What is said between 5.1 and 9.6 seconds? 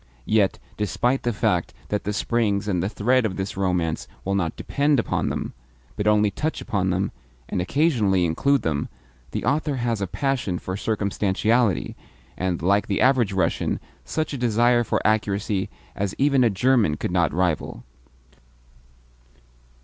them, but only touch upon them, and occasionally include them, the